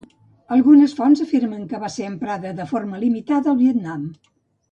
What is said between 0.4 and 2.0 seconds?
Algunes fonts afirmen que va